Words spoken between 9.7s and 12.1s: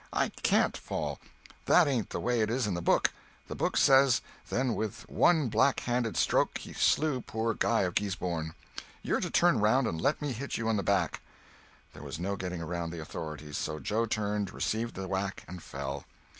and let me hit you in the back." There